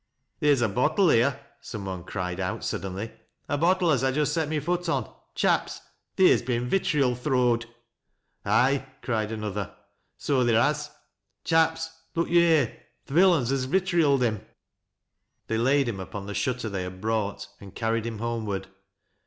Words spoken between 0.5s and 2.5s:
a bottle here," some one cried